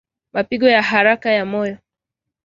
[0.33, 1.77] Mapigo ya haraka ya moyo